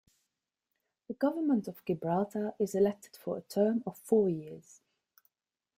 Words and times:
The 1.07 1.13
Government 1.13 1.67
of 1.67 1.85
Gibraltar 1.85 2.55
is 2.57 2.73
elected 2.73 3.15
for 3.17 3.37
a 3.37 3.41
term 3.41 3.83
of 3.85 3.99
four 3.99 4.31
years. 4.31 4.81